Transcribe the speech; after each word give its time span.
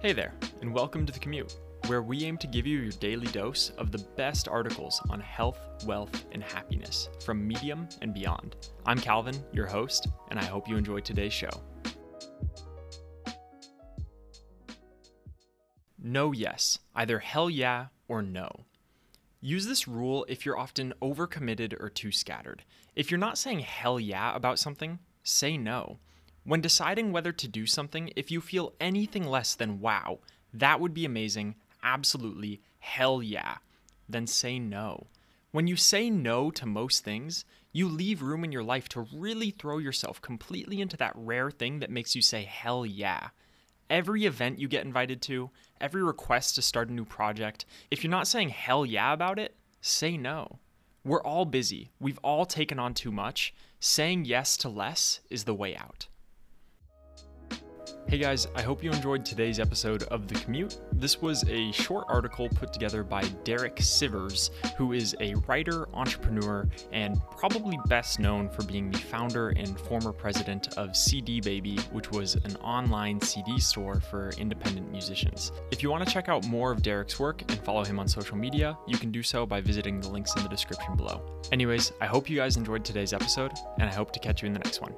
Hey 0.00 0.12
there, 0.12 0.32
and 0.60 0.72
welcome 0.72 1.06
to 1.06 1.12
The 1.12 1.18
Commute, 1.18 1.56
where 1.88 2.02
we 2.02 2.24
aim 2.24 2.38
to 2.38 2.46
give 2.46 2.68
you 2.68 2.78
your 2.78 2.92
daily 2.92 3.26
dose 3.26 3.70
of 3.78 3.90
the 3.90 3.98
best 4.16 4.46
articles 4.46 5.02
on 5.10 5.18
health, 5.18 5.58
wealth, 5.86 6.24
and 6.30 6.40
happiness 6.40 7.08
from 7.24 7.48
Medium 7.48 7.88
and 8.00 8.14
beyond. 8.14 8.54
I'm 8.86 9.00
Calvin, 9.00 9.34
your 9.52 9.66
host, 9.66 10.06
and 10.30 10.38
I 10.38 10.44
hope 10.44 10.68
you 10.68 10.76
enjoy 10.76 11.00
today's 11.00 11.32
show. 11.32 11.50
No, 16.00 16.30
yes, 16.30 16.78
either 16.94 17.18
hell 17.18 17.50
yeah 17.50 17.86
or 18.06 18.22
no. 18.22 18.66
Use 19.40 19.66
this 19.66 19.88
rule 19.88 20.24
if 20.28 20.46
you're 20.46 20.56
often 20.56 20.94
overcommitted 21.02 21.74
or 21.82 21.90
too 21.90 22.12
scattered. 22.12 22.62
If 22.94 23.10
you're 23.10 23.18
not 23.18 23.36
saying 23.36 23.60
hell 23.60 23.98
yeah 23.98 24.36
about 24.36 24.60
something, 24.60 25.00
say 25.24 25.56
no. 25.56 25.98
When 26.48 26.62
deciding 26.62 27.12
whether 27.12 27.30
to 27.30 27.46
do 27.46 27.66
something, 27.66 28.10
if 28.16 28.30
you 28.30 28.40
feel 28.40 28.72
anything 28.80 29.24
less 29.24 29.54
than 29.54 29.80
wow, 29.80 30.20
that 30.54 30.80
would 30.80 30.94
be 30.94 31.04
amazing, 31.04 31.56
absolutely, 31.82 32.62
hell 32.78 33.22
yeah, 33.22 33.58
then 34.08 34.26
say 34.26 34.58
no. 34.58 35.08
When 35.50 35.66
you 35.66 35.76
say 35.76 36.08
no 36.08 36.50
to 36.52 36.64
most 36.64 37.04
things, 37.04 37.44
you 37.70 37.86
leave 37.86 38.22
room 38.22 38.44
in 38.44 38.52
your 38.52 38.62
life 38.62 38.88
to 38.90 39.06
really 39.12 39.50
throw 39.50 39.76
yourself 39.76 40.22
completely 40.22 40.80
into 40.80 40.96
that 40.96 41.12
rare 41.16 41.50
thing 41.50 41.80
that 41.80 41.90
makes 41.90 42.16
you 42.16 42.22
say 42.22 42.44
hell 42.44 42.86
yeah. 42.86 43.28
Every 43.90 44.24
event 44.24 44.58
you 44.58 44.68
get 44.68 44.86
invited 44.86 45.20
to, 45.24 45.50
every 45.82 46.02
request 46.02 46.54
to 46.54 46.62
start 46.62 46.88
a 46.88 46.94
new 46.94 47.04
project, 47.04 47.66
if 47.90 48.02
you're 48.02 48.10
not 48.10 48.26
saying 48.26 48.48
hell 48.48 48.86
yeah 48.86 49.12
about 49.12 49.38
it, 49.38 49.54
say 49.82 50.16
no. 50.16 50.60
We're 51.04 51.22
all 51.22 51.44
busy. 51.44 51.90
We've 52.00 52.20
all 52.24 52.46
taken 52.46 52.78
on 52.78 52.94
too 52.94 53.12
much. 53.12 53.52
Saying 53.80 54.24
yes 54.24 54.56
to 54.56 54.70
less 54.70 55.20
is 55.28 55.44
the 55.44 55.52
way 55.52 55.76
out. 55.76 56.08
Hey 58.08 58.16
guys, 58.16 58.48
I 58.54 58.62
hope 58.62 58.82
you 58.82 58.90
enjoyed 58.90 59.22
today's 59.22 59.60
episode 59.60 60.04
of 60.04 60.28
The 60.28 60.34
Commute. 60.36 60.80
This 60.94 61.20
was 61.20 61.46
a 61.46 61.70
short 61.72 62.06
article 62.08 62.48
put 62.48 62.72
together 62.72 63.04
by 63.04 63.20
Derek 63.44 63.76
Sivers, 63.76 64.48
who 64.78 64.94
is 64.94 65.14
a 65.20 65.34
writer, 65.46 65.86
entrepreneur, 65.92 66.66
and 66.90 67.20
probably 67.36 67.78
best 67.84 68.18
known 68.18 68.48
for 68.48 68.62
being 68.64 68.90
the 68.90 68.96
founder 68.96 69.50
and 69.50 69.78
former 69.78 70.10
president 70.10 70.78
of 70.78 70.96
CD 70.96 71.42
Baby, 71.42 71.76
which 71.92 72.10
was 72.10 72.36
an 72.36 72.56
online 72.62 73.20
CD 73.20 73.60
store 73.60 74.00
for 74.00 74.30
independent 74.38 74.90
musicians. 74.90 75.52
If 75.70 75.82
you 75.82 75.90
want 75.90 76.06
to 76.06 76.10
check 76.10 76.30
out 76.30 76.46
more 76.46 76.72
of 76.72 76.80
Derek's 76.80 77.20
work 77.20 77.42
and 77.42 77.62
follow 77.62 77.84
him 77.84 77.98
on 77.98 78.08
social 78.08 78.38
media, 78.38 78.78
you 78.86 78.96
can 78.96 79.10
do 79.10 79.22
so 79.22 79.44
by 79.44 79.60
visiting 79.60 80.00
the 80.00 80.08
links 80.08 80.34
in 80.34 80.42
the 80.42 80.48
description 80.48 80.96
below. 80.96 81.20
Anyways, 81.52 81.92
I 82.00 82.06
hope 82.06 82.30
you 82.30 82.36
guys 82.38 82.56
enjoyed 82.56 82.86
today's 82.86 83.12
episode, 83.12 83.52
and 83.78 83.86
I 83.86 83.92
hope 83.92 84.12
to 84.12 84.18
catch 84.18 84.40
you 84.40 84.46
in 84.46 84.54
the 84.54 84.60
next 84.60 84.80
one. 84.80 84.94